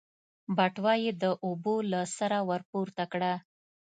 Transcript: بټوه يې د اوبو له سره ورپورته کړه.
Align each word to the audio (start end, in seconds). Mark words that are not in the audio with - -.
بټوه 0.55 0.93
يې 1.03 1.11
د 1.23 1.25
اوبو 1.45 1.75
له 1.91 2.01
سره 2.17 2.37
ورپورته 2.49 3.03
کړه. 3.13 3.33